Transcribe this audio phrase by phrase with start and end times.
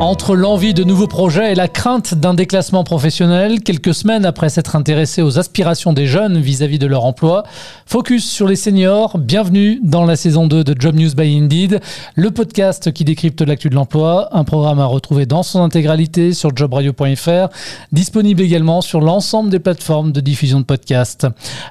[0.00, 4.74] Entre l'envie de nouveaux projets et la crainte d'un déclassement professionnel, quelques semaines après s'être
[4.74, 7.44] intéressé aux aspirations des jeunes vis-à-vis de leur emploi,
[7.86, 11.80] focus sur les seniors, bienvenue dans la saison 2 de Job News by Indeed,
[12.16, 16.54] le podcast qui décrypte l'actu de l'emploi, un programme à retrouver dans son intégralité sur
[16.54, 17.48] jobradio.fr,
[17.92, 21.26] disponible également sur l'ensemble des plateformes de diffusion de podcasts.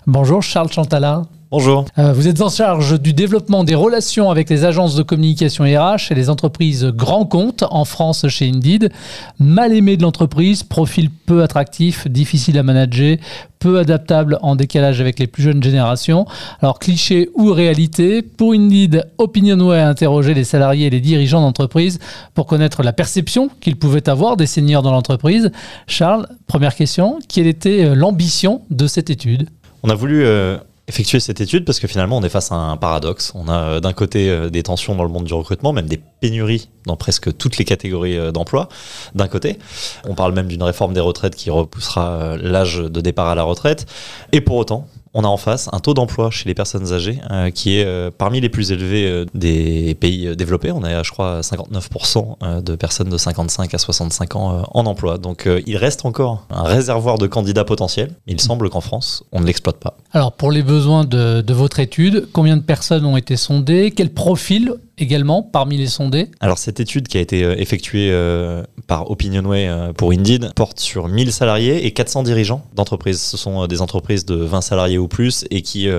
[0.08, 1.24] Bonjour Charles Chantala.
[1.54, 1.86] Bonjour.
[2.00, 6.10] Euh, vous êtes en charge du développement des relations avec les agences de communication RH
[6.12, 8.92] et les entreprises grands comptes en France chez Indeed.
[9.38, 13.18] Mal aimé de l'entreprise, profil peu attractif, difficile à manager,
[13.60, 16.26] peu adaptable en décalage avec les plus jeunes générations.
[16.60, 22.00] Alors cliché ou réalité, pour Indeed, Opinionway a interrogé les salariés et les dirigeants d'entreprise
[22.34, 25.52] pour connaître la perception qu'ils pouvaient avoir des seniors dans l'entreprise.
[25.86, 29.50] Charles, première question, quelle était euh, l'ambition de cette étude?
[29.84, 32.78] On a voulu euh, effectuer cette étude parce que finalement on est face à un
[32.78, 33.32] paradoxe.
[33.36, 36.02] On a euh, d'un côté euh, des tensions dans le monde du recrutement, même des
[36.20, 38.68] pénuries dans presque toutes les catégories euh, d'emploi.
[39.16, 39.58] D'un côté,
[40.06, 43.86] on parle même d'une réforme des retraites qui repoussera l'âge de départ à la retraite.
[44.34, 47.20] Et pour autant, on a en face un taux d'emploi chez les personnes âgées
[47.54, 50.72] qui est parmi les plus élevés des pays développés.
[50.72, 55.18] On est je crois, 59% de personnes de 55 à 65 ans en emploi.
[55.18, 58.16] Donc il reste encore un réservoir de candidats potentiels.
[58.28, 59.98] Il semble qu'en France, on ne l'exploite pas.
[60.12, 63.92] Alors pour les besoins de votre étude, combien de personnes ont été sondées?
[63.92, 64.74] Quel profil
[65.04, 69.68] également parmi les sondés Alors cette étude qui a été euh, effectuée euh, par Opinionway
[69.68, 73.22] euh, pour Indeed porte sur 1000 salariés et 400 dirigeants d'entreprises.
[73.22, 75.90] Ce sont des entreprises de 20 salariés ou plus et qui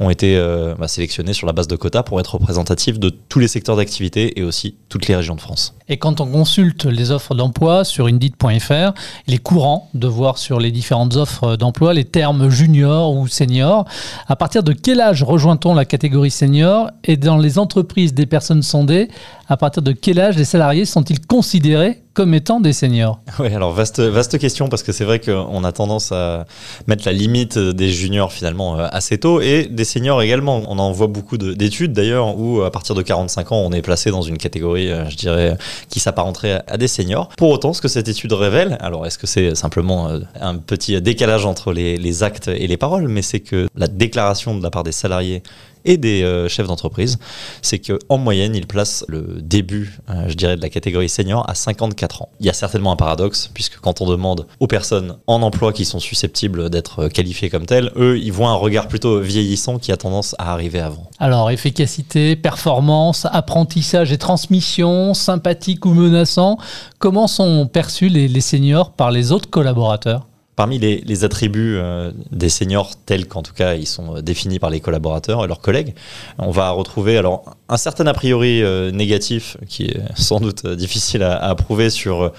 [0.00, 0.36] ont été
[0.78, 4.38] bah, sélectionnées sur la base de quotas pour être représentatives de tous les secteurs d'activité
[4.38, 5.74] et aussi toutes les régions de France.
[5.88, 8.92] Et quand on consulte les offres d'emploi sur Indeed.fr,
[9.26, 13.84] il est courant de voir sur les différentes offres d'emploi les termes junior ou senior.
[14.26, 18.39] À partir de quel âge rejoint-on la catégorie senior et dans les entreprises des personnes
[18.40, 19.08] sondées,
[19.48, 23.20] à partir de quel âge les salariés sont-ils considérés comme étant des seniors?
[23.38, 26.44] Oui, alors vaste, vaste question parce que c'est vrai qu'on a tendance à
[26.86, 30.62] mettre la limite des juniors finalement euh, assez tôt et des seniors également.
[30.68, 34.10] On en voit beaucoup d'études d'ailleurs où à partir de 45 ans on est placé
[34.10, 35.56] dans une catégorie, euh, je dirais,
[35.88, 37.28] qui s'apparenterait à des seniors.
[37.38, 41.00] Pour autant, ce que cette étude révèle, alors est-ce que c'est simplement euh, un petit
[41.00, 44.70] décalage entre les, les actes et les paroles, mais c'est que la déclaration de la
[44.70, 45.42] part des salariés
[45.84, 47.18] et des euh, chefs d'entreprise,
[47.62, 51.54] c'est qu'en moyenne, ils placent le début, euh, je dirais, de la catégorie senior à
[51.54, 52.28] 54 ans.
[52.40, 55.84] Il y a certainement un paradoxe, puisque quand on demande aux personnes en emploi qui
[55.84, 59.92] sont susceptibles d'être euh, qualifiées comme telles, eux, ils voient un regard plutôt vieillissant qui
[59.92, 61.10] a tendance à arriver avant.
[61.18, 66.58] Alors, efficacité, performance, apprentissage et transmission, sympathique ou menaçant,
[66.98, 70.26] comment sont perçus les, les seniors par les autres collaborateurs?
[70.60, 74.68] Parmi les, attributs euh, des seniors, tels qu'en tout cas ils sont euh, définis par
[74.68, 75.94] les collaborateurs et leurs collègues,
[76.36, 81.22] on va retrouver alors un certain a priori euh, négatif qui est sans doute difficile
[81.22, 82.30] à, approuver sur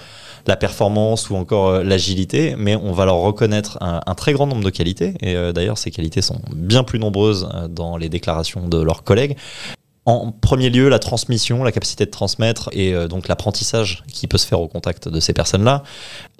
[0.46, 4.70] la performance ou encore l'agilité, mais on va leur reconnaître un, très grand nombre de
[4.70, 9.36] qualités, et d'ailleurs ces qualités sont bien plus nombreuses dans les déclarations de leurs collègues.
[10.04, 14.48] En premier lieu, la transmission, la capacité de transmettre et donc l'apprentissage qui peut se
[14.48, 15.84] faire au contact de ces personnes-là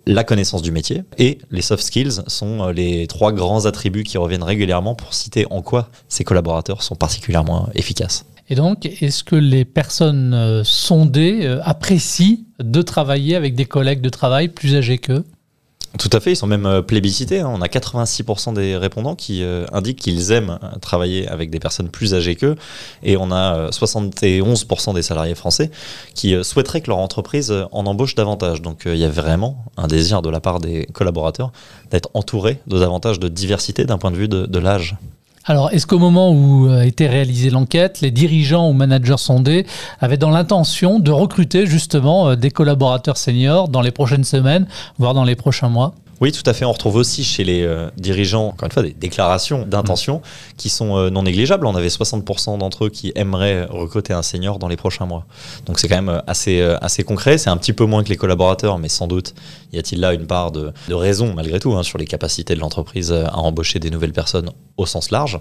[0.07, 4.19] la connaissance du métier et les soft skills sont euh, les trois grands attributs qui
[4.19, 8.25] reviennent régulièrement pour citer en quoi ces collaborateurs sont particulièrement efficaces.
[8.49, 14.01] Et donc, est-ce que les personnes euh, sondées euh, apprécient de travailler avec des collègues
[14.01, 15.25] de travail plus âgés qu'eux?
[15.99, 17.41] Tout à fait, ils sont même euh, plébiscités.
[17.41, 17.51] Hein.
[17.53, 21.89] On a 86% des répondants qui euh, indiquent qu'ils aiment euh, travailler avec des personnes
[21.91, 22.57] plus âgées qu'eux.
[23.03, 25.71] Et on a 71% des salariés français
[26.15, 28.63] qui souhaiteraient que leur entreprise en embauche davantage.
[28.63, 31.53] Donc il y a vraiment un désir de la part des collaborateurs
[31.91, 34.97] d'être entourés de davantage de diversité d'un point de vue de l'âge.
[35.45, 39.67] Alors, est-ce qu'au moment où a été réalisée l'enquête, les dirigeants ou managers sondés
[40.01, 44.67] avaient dans l'intention de recruter justement des collaborateurs seniors dans les prochaines semaines,
[44.99, 45.95] voire dans les prochains mois?
[46.23, 46.65] Oui, tout à fait.
[46.65, 50.55] On retrouve aussi chez les euh, dirigeants, encore une fois, des déclarations d'intention mmh.
[50.57, 51.67] qui sont euh, non négligeables.
[51.67, 55.27] On avait 60% d'entre eux qui aimeraient recruter un senior dans les prochains mois.
[55.67, 57.39] Donc c'est quand même euh, assez, assez concret.
[57.39, 59.35] C'est un petit peu moins que les collaborateurs, mais sans doute
[59.73, 63.11] y a-t-il là une part de, raison, malgré tout, hein, sur les capacités de l'entreprise
[63.11, 65.41] à embaucher des nouvelles personnes au sens large.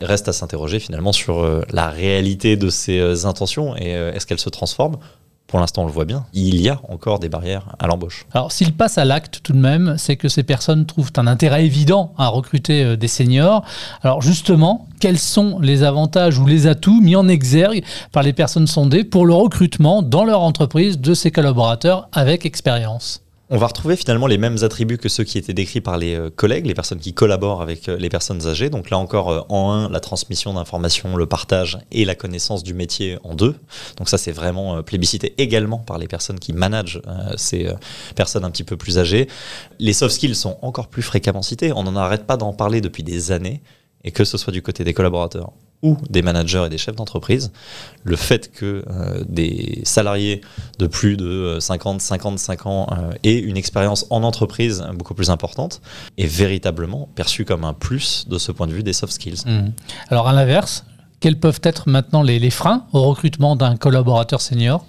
[0.00, 4.48] Il reste à s'interroger finalement sur la réalité de ces intentions et est-ce qu'elles se
[4.48, 4.96] transforment
[5.52, 8.24] pour l'instant, on le voit bien, il y a encore des barrières à l'embauche.
[8.32, 11.66] Alors, s'il passe à l'acte tout de même, c'est que ces personnes trouvent un intérêt
[11.66, 13.62] évident à recruter euh, des seniors.
[14.00, 18.66] Alors, justement, quels sont les avantages ou les atouts mis en exergue par les personnes
[18.66, 23.20] sondées pour le recrutement dans leur entreprise de ces collaborateurs avec expérience?
[23.54, 26.30] On va retrouver finalement les mêmes attributs que ceux qui étaient décrits par les euh,
[26.30, 28.70] collègues, les personnes qui collaborent avec euh, les personnes âgées.
[28.70, 32.72] Donc là encore, euh, en un, la transmission d'informations, le partage et la connaissance du
[32.72, 33.54] métier en deux.
[33.98, 37.02] Donc ça, c'est vraiment plébiscité également par les personnes qui managent
[37.36, 37.68] ces
[38.16, 39.28] personnes un petit peu plus âgées.
[39.78, 41.72] Les soft skills sont encore plus fréquemment cités.
[41.74, 43.60] On n'en arrête pas d'en parler depuis des années.
[44.04, 45.52] Et que ce soit du côté des collaborateurs
[45.82, 47.52] ou des managers et des chefs d'entreprise,
[48.02, 48.84] le fait que
[49.28, 50.40] des salariés
[50.82, 55.80] de plus de 50, 55 ans euh, aient une expérience en entreprise beaucoup plus importante
[56.18, 59.44] est véritablement perçu comme un plus de ce point de vue des soft skills.
[59.46, 59.70] Mmh.
[60.08, 60.84] Alors à l'inverse,
[61.20, 64.84] quels peuvent être maintenant les freins au recrutement d'un collaborateur senior?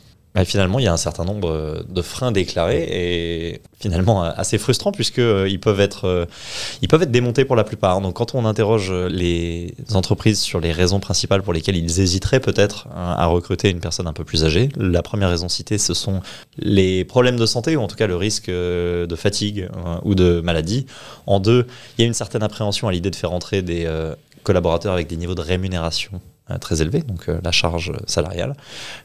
[0.45, 4.91] Finalement, il y a un certain nombre euh, de freins déclarés et finalement assez frustrants
[4.91, 6.25] puisqu'ils euh, peuvent, être, euh,
[6.81, 8.01] ils peuvent être démontés pour la plupart.
[8.01, 12.87] Donc quand on interroge les entreprises sur les raisons principales pour lesquelles ils hésiteraient peut-être
[12.95, 16.21] hein, à recruter une personne un peu plus âgée, la première raison citée, ce sont
[16.57, 19.69] les problèmes de santé ou en tout cas le risque de fatigue
[20.03, 20.87] ou de maladie.
[21.27, 23.87] En deux, il y a une certaine appréhension à l'idée de faire entrer des
[24.43, 28.55] collaborateurs avec des niveaux de rémunération euh, très élevé, donc euh, la charge salariale.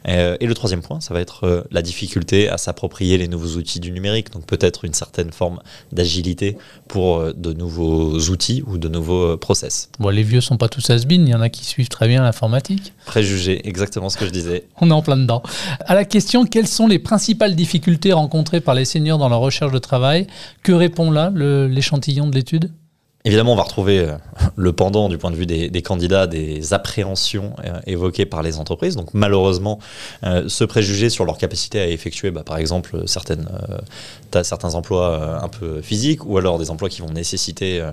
[0.08, 3.80] Euh, et le troisième point, ça va être la difficulté à s'approprier les nouveaux outils
[3.80, 5.60] du numérique, donc peut-être une certaine forme
[5.92, 6.56] d'agilité
[6.88, 9.90] pour de nouveaux outils ou de nouveaux process.
[9.98, 12.22] Bon, les vieux sont pas tous has il y en a qui suivent très bien
[12.22, 12.92] l'informatique.
[13.06, 14.64] Préjugé, exactement ce que je disais.
[14.80, 15.42] On est en plein dedans.
[15.80, 19.72] À la question, quelles sont les principales difficultés rencontrées par les seniors dans leur recherche
[19.72, 20.26] de travail?
[20.62, 22.72] Que répond là l'échantillon de l'étude?
[23.28, 24.16] Évidemment, on va retrouver euh,
[24.56, 28.96] le pendant du point de vue des, candidats, des appréhensions euh, évoquées par les entreprises.
[28.96, 29.80] Donc malheureusement,
[30.24, 33.44] euh, se préjuger sur leur capacité à effectuer, bah, par exemple, certains
[34.74, 37.86] emplois un peu physiques ou alors des emplois qui vont nécessiter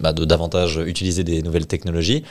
[0.00, 2.24] bah, de davantage utiliser des nouvelles technologies.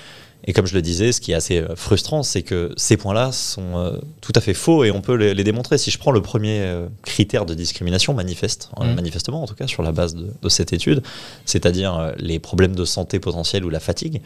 [0.46, 3.32] Et comme je le disais, ce qui est assez euh, frustrant, c'est que ces points-là
[3.32, 5.78] sont euh, tout à fait faux et on peut les, démontrer.
[5.78, 8.94] Si je prends le premier euh, critère de discrimination manifeste, mmh.
[8.94, 11.04] manifestement en tout cas sur la base de, cette étude,
[11.46, 14.22] c'est-à-dire les problèmes de santé potentiels ou la fatigue,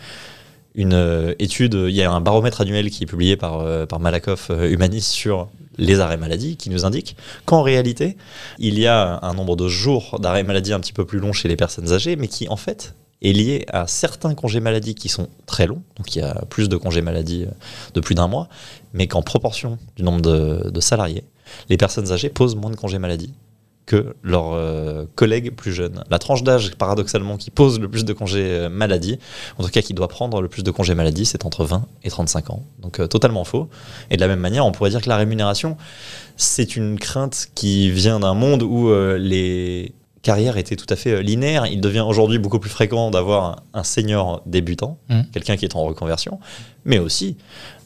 [0.73, 5.03] une étude, il y a un baromètre annuel qui est publié par, par Malakoff Humanis
[5.03, 5.47] sur
[5.77, 7.15] les arrêts maladie qui nous indique
[7.45, 8.17] qu'en réalité,
[8.57, 11.47] il y a un nombre de jours d'arrêt maladie un petit peu plus long chez
[11.47, 12.95] les personnes âgées, mais qui en fait
[13.25, 16.69] est lié à certains congés maladie qui sont très longs, donc il y a plus
[16.69, 17.51] de congés maladie euh,
[17.93, 18.49] de plus d'un mois,
[18.93, 21.23] mais qu'en proportion du nombre de, salariés,
[21.69, 23.33] les personnes âgées posent moins de congés maladie
[23.85, 26.03] que leurs euh, collègues plus jeunes.
[26.09, 29.19] La tranche d'âge, paradoxalement, qui pose le plus de congés euh, maladie,
[29.59, 32.09] en tout cas qui doit prendre le plus de congés maladie, c'est entre 20 et
[32.09, 32.63] 35 ans.
[32.79, 33.69] Donc totalement faux.
[34.09, 35.77] Et de la même manière, on pourrait dire que la rémunération,
[36.35, 39.93] c'est une crainte qui vient d'un monde où les
[40.25, 41.67] carrière était tout à fait euh, linéaire.
[41.67, 45.21] Il devient aujourd'hui beaucoup plus fréquent d'avoir un, senior débutant, mmh.
[45.31, 46.39] quelqu'un qui est en reconversion,
[46.83, 47.37] mais aussi,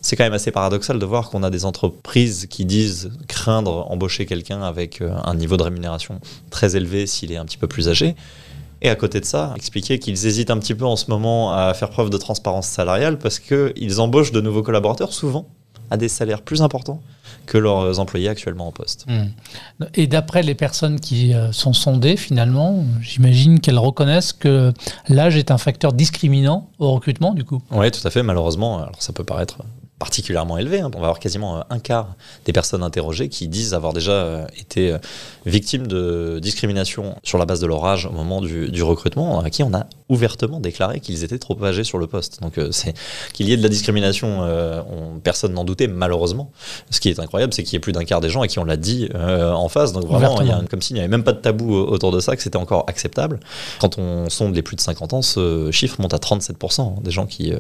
[0.02, 4.26] c'est quand même assez paradoxal de voir qu'on a des entreprises qui disent craindre embaucher
[4.26, 6.20] quelqu'un avec euh, un niveau de rémunération
[6.50, 8.16] très élevé s'il est un petit peu plus âgé.
[8.82, 11.74] Et à côté de ça, expliquer qu'ils hésitent un petit peu en ce moment à
[11.74, 15.50] faire preuve de transparence salariale parce qu'ils embauchent de nouveaux collaborateurs souvent
[15.92, 17.02] à des salaires plus importants
[17.46, 19.06] que leurs employés actuellement en poste.
[19.08, 19.86] Hmm.
[19.96, 24.72] Et d'après les personnes qui euh, sont sondées, finalement, j'imagine qu'elles reconnaissent que
[25.08, 27.62] l'âge est un facteur discriminant au recrutement, du coup.
[27.72, 28.78] Oui, tout à fait, malheureusement.
[28.78, 29.58] Alors ça peut paraître
[30.00, 30.80] particulièrement élevé.
[30.80, 30.90] Hein.
[30.96, 32.16] On va avoir quasiment euh, un quart
[32.46, 34.98] des personnes interrogées qui disent avoir déjà euh, été euh,
[35.46, 39.62] victimes de discrimination sur la base de leur âge au moment du, recrutement, à qui
[39.62, 42.42] on a ouvertement déclaré qu'ils étaient trop âgés sur le poste.
[42.42, 42.94] Donc c'est
[43.33, 44.47] qu'il y ait de la discrimination,
[45.21, 46.50] personne n'en doutait malheureusement.
[46.90, 48.57] Ce qui est incroyable, c'est qu'il y ait plus d'un quart des gens à qui
[48.57, 49.92] on l'a dit en face.
[49.92, 52.19] Donc vraiment, il y a, comme s'il n'y avait même pas de tabou autour de
[52.21, 53.40] ça, que c'était encore acceptable.
[53.80, 57.12] Quand on sonde les plus de 50 ans, ce chiffre monte à 37% hein, des
[57.12, 57.54] gens qui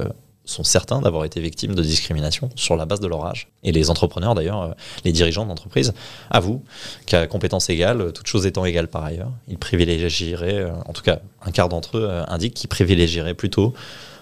[0.49, 3.47] sont certains d'avoir été victimes de discrimination sur la base de leur âge.
[3.63, 4.71] Et les entrepreneurs, d'ailleurs, euh,
[5.05, 5.93] les dirigeants d'entreprise,
[6.29, 6.63] avouent
[7.05, 11.19] qu'à compétences égales, toutes choses étant égales par ailleurs, ils privilégieraient, euh, en tout cas
[11.45, 13.73] un quart d'entre eux euh, indiquent qu'ils privilégieraient plutôt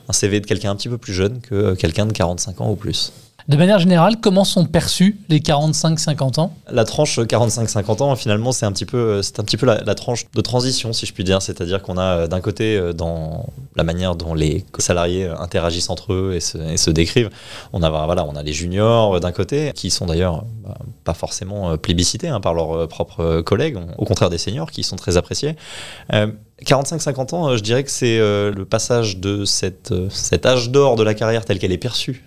[0.09, 2.75] un CV de quelqu'un un petit peu plus jeune que quelqu'un de 45 ans ou
[2.75, 3.11] plus.
[3.47, 6.53] De manière générale, comment sont perçus les 45-50 ans?
[6.69, 10.25] La tranche 45-50 ans, finalement, c'est un petit peu, c'est un petit peu la, tranche
[10.35, 11.41] de transition, si je puis dire.
[11.41, 13.45] C'est-à-dire qu'on a euh, d'un côté, euh, dans
[13.77, 17.29] la manière dont les salariés euh, interagissent entre eux et se, décrivent,
[17.71, 21.77] on a, voilà, on a les juniors d'un côté, qui sont d'ailleurs bah, pas forcément
[21.77, 25.55] plébiscités hein, par leurs propres collègues, au contraire des seniors, qui sont très appréciés.
[26.11, 31.13] 45-50 ans, je dirais que c'est le passage de cette, cet âge d'or de la
[31.13, 32.26] carrière telle qu'elle est perçue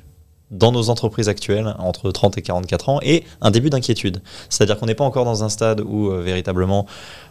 [0.50, 4.23] dans nos entreprises actuelles, entre 30 et 44 ans, et un début d'inquiétude.
[4.49, 6.87] C'est-à-dire qu'on n'est pas encore dans un stade où euh, véritablement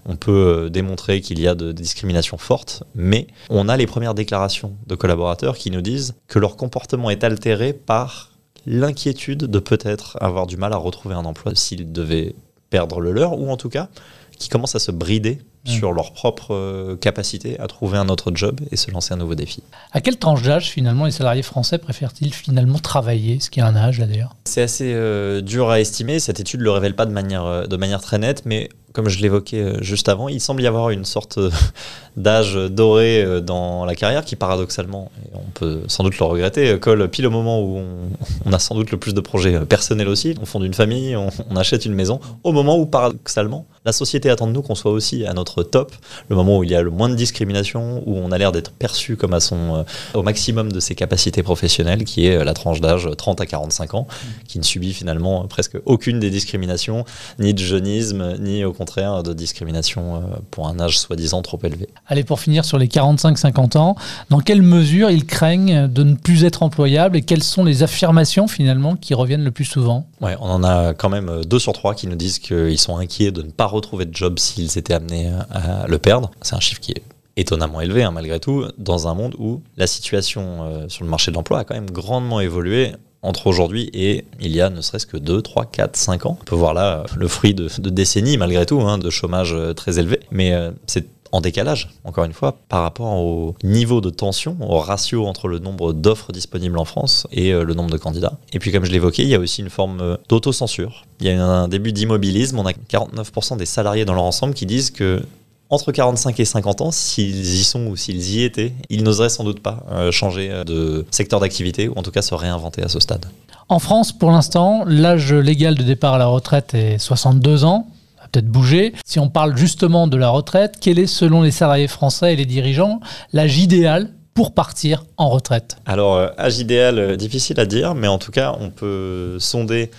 [0.05, 0.31] on peut
[0.65, 4.95] euh, démontrer qu'il y a de, discrimination forte, mais on a les premières déclarations de
[4.95, 8.31] collaborateurs qui nous disent que leur comportement est altéré par
[8.65, 12.35] l'inquiétude de peut-être avoir du mal à retrouver un emploi s'ils devaient
[12.69, 13.89] perdre le leur, ou en tout cas
[14.37, 15.71] qui commencent à se brider Mmh.
[15.71, 19.35] sur leur propre euh, capacité à trouver un autre job et se lancer un nouveau
[19.35, 19.61] défi.
[19.91, 23.67] À quelle tranche d'âge, finalement, les salariés français préfèrent-ils finalement travailler Est-ce qu'il y a
[23.67, 24.37] un âge, là, d'ailleurs?
[24.45, 26.21] C'est assez euh, dur à estimer.
[26.21, 29.09] Cette étude ne le révèle pas de manière, euh, de manière très nette, mais comme
[29.09, 31.51] je l'évoquais euh, juste avant, il semble y avoir une sorte euh,
[32.17, 36.79] d'âge doré euh, dans la carrière qui, paradoxalement, et on peut sans doute le regretter,
[36.79, 38.09] colle pile au moment où on,
[38.45, 40.35] on a sans doute le plus de projets personnels aussi.
[40.41, 44.29] On fonde une famille, on, on achète une maison, au moment où, paradoxalement, la société
[44.29, 45.93] attend de nous qu'on soit aussi à notre top,
[46.29, 48.71] le moment où il y a le moins de discrimination, où on a l'air d'être
[48.71, 53.07] perçu comme à son, au maximum de ses capacités professionnelles, qui est la tranche d'âge
[53.17, 54.07] 30 à 45 ans,
[54.47, 57.05] qui ne subit finalement presque aucune des discriminations,
[57.39, 60.19] ni de jeunisme, ni au contraire de discrimination euh,
[60.51, 61.89] pour un âge soi-disant trop élevé.
[62.07, 63.95] Allez, pour finir sur les 45-50 ans,
[64.29, 68.47] dans quelle mesure ils craignent de ne plus être employables et quelles sont les affirmations
[68.47, 70.07] finalement qui reviennent le plus souvent?
[70.21, 72.97] Ouais, on en a quand même euh, deux sur trois qui nous disent qu'ils sont
[72.97, 76.31] inquiets de ne pas retrouver de job s'ils étaient amenés à le perdre.
[76.41, 77.03] C'est un chiffre qui est
[77.35, 81.31] étonnamment élevé hein, malgré tout, dans un monde où la situation euh, sur le marché
[81.31, 85.05] de l'emploi a quand même grandement évolué entre aujourd'hui et il y a ne serait-ce
[85.05, 86.37] que 2, 3, 4, 5 ans.
[86.41, 89.73] On peut voir là euh, le fruit de, décennies malgré tout, hein, de chômage euh,
[89.73, 94.09] très élevé, mais euh, c'est en décalage, encore une fois, par rapport au niveau de
[94.09, 98.39] tension, au ratio entre le nombre d'offres disponibles en France et le nombre de candidats.
[98.51, 101.05] Et puis, comme je l'évoquais, il y a aussi une forme d'autocensure.
[101.19, 102.57] Il y a un début d'immobilisme.
[102.57, 105.21] On a 49% des salariés dans leur ensemble qui disent que
[105.69, 109.43] entre 45 et 50 ans, s'ils y sont ou s'ils y étaient, ils n'oseraient sans
[109.43, 112.89] doute pas euh, changer euh, de secteur d'activité ou en tout cas se réinventer à
[112.89, 113.25] ce stade.
[113.67, 117.87] En France, pour l'instant, l'âge légal de départ à la retraite est 62 ans.
[118.31, 118.93] Peut-être bouger.
[119.05, 122.45] Si on parle justement de la retraite, quel est, selon les salariés français et les
[122.45, 122.99] dirigeants,
[123.33, 128.07] l'âge idéal pour partir en retraite Alors, euh, âge idéal, euh, difficile à dire, mais
[128.07, 129.91] en tout cas, on peut sonder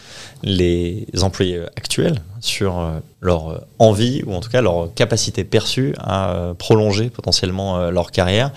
[0.42, 2.82] les employés euh, actuels sur
[3.20, 8.50] leur envie ou en tout cas leur capacité perçue à prolonger potentiellement leur carrière.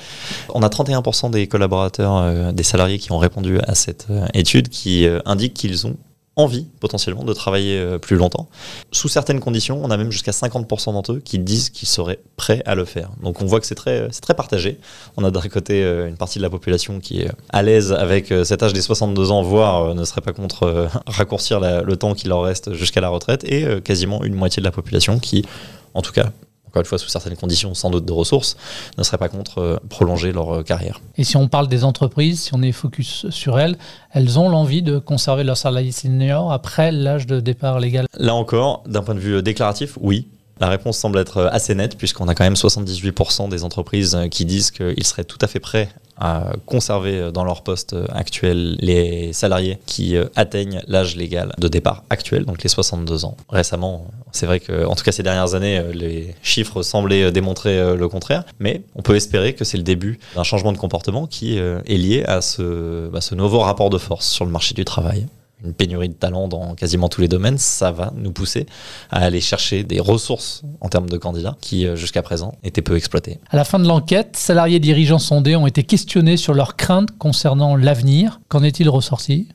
[0.54, 5.54] On a 31% des collaborateurs, des salariés qui ont répondu à cette étude qui indiquent
[5.54, 5.98] qu'ils ont
[6.36, 8.48] envie potentiellement de travailler euh, plus longtemps.
[8.92, 12.64] Sous certaines conditions, on a même jusqu'à 50% d'entre eux qui disent qu'ils seraient prêts
[12.66, 13.12] à le faire.
[13.22, 14.80] Donc on voit que c'est très, très partagé.
[15.18, 18.32] On a d'un côté euh, une partie de la population qui est à l'aise avec
[18.32, 21.96] euh, cet âge des 62 ans, voire euh, ne serait pas contre euh, raccourcir le
[21.96, 25.20] temps qui leur reste jusqu'à la retraite, et euh, quasiment une moitié de la population
[25.20, 25.46] qui,
[25.94, 26.32] en tout cas,
[26.74, 28.58] encore une fois sous certaines conditions, sans doute de ressources,
[28.98, 31.02] ne serait pas contre euh, prolonger leur euh, carrière.
[31.18, 33.78] Et si on parle des entreprises, si on est focus sur elles,
[34.12, 38.08] elles ont l'envie de conserver leurs salariés seniors après l'âge de départ légal?
[38.18, 40.30] Là encore, d'un point de vue euh, déclaratif, oui.
[40.60, 44.28] La réponse semble être euh, assez nette puisqu'on a quand même 78% des entreprises euh,
[44.28, 48.78] qui disent qu'ils seraient tout à fait prêts à conserver euh, dans leur poste actuel
[48.80, 53.36] les salariés qui atteignent l'âge légal de départ actuel, donc les 62 ans.
[53.50, 58.08] Récemment, c'est vrai que, en tout cas ces dernières années, les chiffres semblaient démontrer le
[58.08, 61.98] contraire, mais on peut espérer que c'est le début d'un changement de comportement qui est
[61.98, 65.26] lié à ce, bah, ce nouveau rapport de force sur le marché du travail
[65.64, 68.66] une pénurie de talents dans quasiment tous les domaines, ça va nous pousser
[69.10, 72.96] à aller chercher des ressources en termes de candidats qui, euh, jusqu'à présent, étaient peu
[72.96, 73.40] exploitées.
[73.50, 77.76] À la fin de l'enquête, salariés dirigeants sondés ont été questionnés sur leurs craintes concernant
[77.76, 78.40] l'avenir.
[78.50, 79.48] Qu'en est-il ressorti?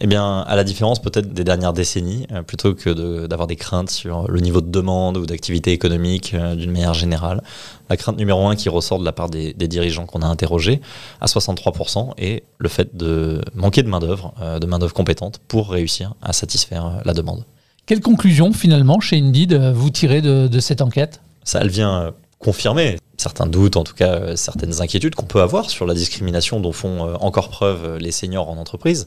[0.00, 3.56] Eh bien, à la différence peut-être des dernières décennies, euh, plutôt que de- d'avoir des
[3.56, 7.42] craintes sur le niveau de demande ou d'activité économique euh, d'une manière générale,
[7.88, 10.80] la crainte numéro un qui ressort de la part des, des dirigeants qu'on a interrogés
[11.20, 16.14] à 63% est le fait de manquer de main-d'œuvre, euh, de main-d'œuvre compétente pour réussir
[16.20, 17.44] à satisfaire la demande.
[17.86, 21.20] Quelle conclusion finalement chez Indeed vous tirez de, de cette enquête?
[21.44, 25.70] Ça elle vient confirmer certains doutes, en tout cas euh, certaines inquiétudes qu'on peut avoir
[25.70, 29.06] sur la discrimination dont font euh, encore preuve euh, les seniors en entreprise.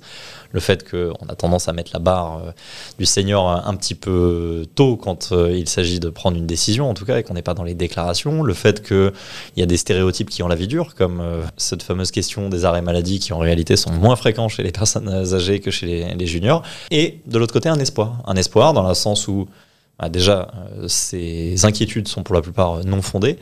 [0.51, 2.41] Le fait qu'on a tendance à mettre la barre
[2.97, 7.05] du senior un, petit peu tôt quand il s'agit de prendre une décision, en tout
[7.05, 8.41] cas, et qu'on n'est pas dans les déclarations.
[8.41, 9.13] Le fait qu'il
[9.57, 11.21] y a des stéréotypes qui ont la vie dure, comme
[11.55, 15.07] cette fameuse question des arrêts maladie qui en réalité sont moins fréquents chez les personnes
[15.07, 16.63] âgées que chez les, les juniors.
[16.89, 18.23] Et de l'autre côté, un espoir.
[18.25, 19.47] Un espoir dans le sens où
[19.99, 23.37] bah, déjà, euh, ces inquiétudes sont pour la plupart non fondées.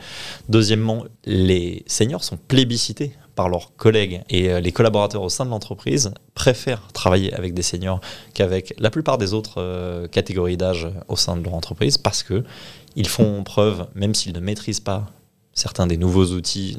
[0.48, 5.50] Deuxièmement, les seniors sont plébiscités par leurs collègues et euh, les collaborateurs au sein de
[5.50, 8.00] l'entreprise préfèrent travailler avec des seniors
[8.34, 12.42] qu'avec la plupart des autres euh, catégories d'âge au sein de leur entreprise parce que
[12.96, 15.06] ils font preuve, même s'ils ne maîtrisent pas
[15.54, 16.76] certains des nouveaux outils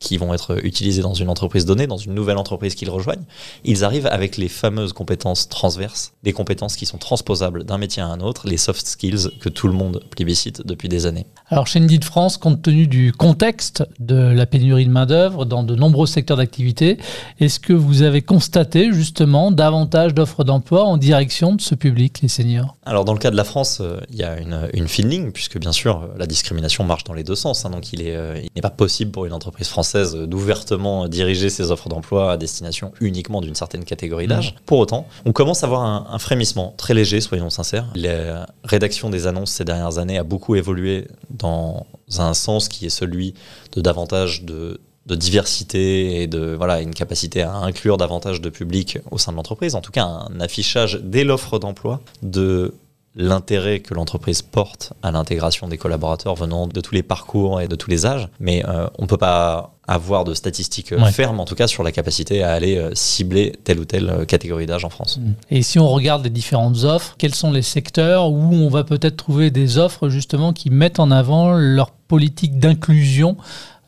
[0.00, 3.24] qui vont être utilisés dans une entreprise donnée, dans une nouvelle entreprise qu'ils rejoignent,
[3.64, 8.06] ils arrivent avec les fameuses compétences transverses, des compétences qui sont transposables d'un métier à
[8.06, 11.26] un autre, les soft skills que tout le monde plébiscite depuis des années.
[11.48, 15.74] Alors chez Indeed France, compte tenu du contexte de la pénurie de main-d'œuvre dans de
[15.74, 16.98] nombreux secteurs d'activité,
[17.40, 22.28] est-ce que vous avez constaté justement davantage d'offres d'emploi en direction de ce public, les
[22.28, 22.76] seniors?
[22.86, 25.30] Alors dans le cas de la France, euh, il y a une, une fine ligne,
[25.32, 27.64] puisque bien sûr la discrimination marche dans les deux sens.
[27.64, 31.88] Hein, donc il n'est euh, pas possible pour une entreprise française d'ouvertement diriger ses offres
[31.88, 34.52] d'emploi à destination uniquement d'une certaine catégorie d'âge.
[34.52, 34.60] Mmh.
[34.66, 37.86] Pour autant, on commence à avoir un, un, frémissement très léger, soyons sincères.
[37.94, 41.86] La rédaction des annonces ces dernières années a beaucoup évolué dans
[42.18, 43.34] un sens qui est celui
[43.72, 48.98] de davantage de, de diversité et de voilà une capacité à inclure davantage de public
[49.10, 49.74] au sein de l'entreprise.
[49.74, 52.74] En tout cas, un affichage dès l'offre d'emploi de
[53.18, 57.74] l'intérêt que l'entreprise porte à l'intégration des collaborateurs venant de tous les parcours et de
[57.74, 58.28] tous les âges.
[58.38, 61.10] Mais euh, on ne peut pas avoir de statistiques euh, Ouais.
[61.10, 64.66] fermes, en tout cas, sur la capacité à aller euh, cibler telle ou telle catégorie
[64.66, 65.18] d'âge en France.
[65.50, 69.16] Et si on regarde les différentes offres, quels sont les secteurs où on va peut-être
[69.16, 73.36] trouver des offres justement qui mettent en avant leur politique d'inclusion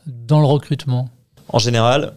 [0.05, 1.07] dans le recrutement?
[1.47, 2.13] En général,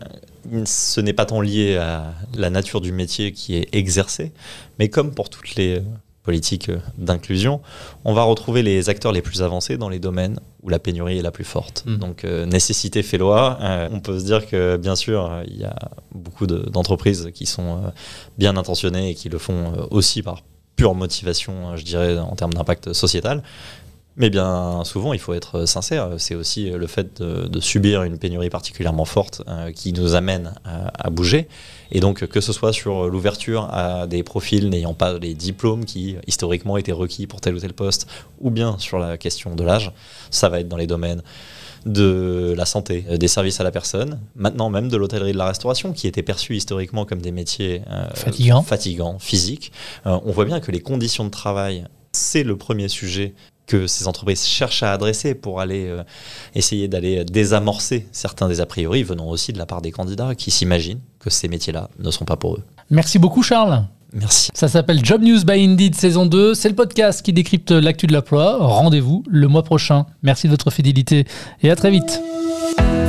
[0.64, 4.33] ce n'est pas tant lié à la nature du métier qui est exercé,
[4.80, 5.80] mais comme pour toutes les
[6.25, 7.61] politiques euh, d'inclusion,
[8.04, 11.23] on va retrouver les acteurs les plus avancés dans les domaines où la pénurie est
[11.23, 11.85] la plus forte.
[11.87, 11.97] Mm.
[11.99, 13.59] Donc euh, nécessité fait loi.
[13.61, 15.76] Euh, on peut se dire que bien sûr, il y a
[16.12, 17.88] beaucoup de- d'entreprises qui sont euh,
[18.38, 20.43] bien intentionnées et qui le font aussi par
[20.76, 23.43] pure motivation, je dirais, en termes d'impact sociétal.
[24.16, 28.16] Mais bien souvent, il faut être sincère, c'est aussi le fait de, de subir une
[28.16, 31.49] pénurie particulièrement forte euh, qui nous amène à, à bouger.
[31.90, 36.16] Et donc, que ce soit sur l'ouverture à des profils n'ayant pas les diplômes qui
[36.26, 38.06] historiquement étaient requis pour tel ou tel poste,
[38.40, 39.92] ou bien sur la question de l'âge,
[40.30, 41.23] ça va être dans les domaines
[41.87, 45.38] de la santé, euh, des services à la personne, maintenant même de l'hôtellerie et de
[45.38, 48.62] la restauration, qui étaient perçus historiquement comme des métiers euh, Fatigants.
[48.62, 49.73] fatigants, physiques.
[50.06, 53.35] Euh, on voit bien que les conditions de travail, c'est le premier sujet
[53.66, 56.02] que ces entreprises cherchent à adresser pour aller euh,
[56.54, 60.50] essayer d'aller désamorcer certains des a priori venant aussi de la part des candidats qui
[60.50, 62.62] s'imaginent que ces métiers-là ne sont pas pour eux.
[62.90, 63.85] Merci beaucoup Charles.
[64.12, 64.50] Merci.
[64.54, 66.54] Ça s'appelle Job News by Indeed saison 2.
[66.54, 68.59] C'est le podcast qui décrypte l'actu de l'emploi.
[68.61, 70.06] Rendez-vous le mois prochain.
[70.23, 71.26] Merci de votre fidélité
[71.62, 72.21] et à très vite.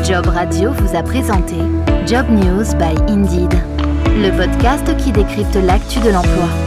[0.03, 1.55] Job Radio vous a présenté
[2.07, 3.53] Job News by Indeed,
[4.17, 6.64] le podcast qui décrypte l'actu de l'emploi.